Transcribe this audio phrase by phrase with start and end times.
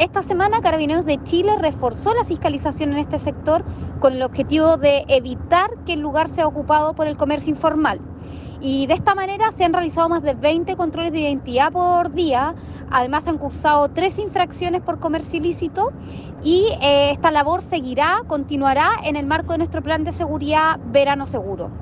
[0.00, 3.62] Esta semana Carabineros de Chile reforzó la fiscalización en este sector
[4.00, 8.00] con el objetivo de evitar que el lugar sea ocupado por el comercio informal.
[8.62, 12.54] Y de esta manera se han realizado más de 20 controles de identidad por día.
[12.90, 15.92] Además, han cursado tres infracciones por comercio ilícito
[16.42, 21.26] y eh, esta labor seguirá, continuará en el marco de nuestro plan de seguridad Verano
[21.26, 21.80] Seguro.